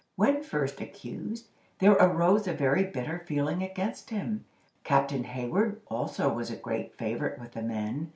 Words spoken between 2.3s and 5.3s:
a very bitter feeling against him. Captain